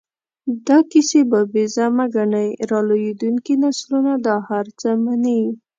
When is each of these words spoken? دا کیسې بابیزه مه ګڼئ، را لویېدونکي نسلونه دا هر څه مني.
دا 0.67 0.77
کیسې 0.91 1.21
بابیزه 1.31 1.85
مه 1.95 2.05
ګڼئ، 2.15 2.49
را 2.69 2.79
لویېدونکي 2.87 3.53
نسلونه 3.63 4.13
دا 4.25 4.35
هر 4.49 4.65
څه 4.79 4.89
مني. 5.03 5.41